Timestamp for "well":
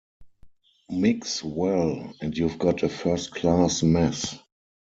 1.43-2.11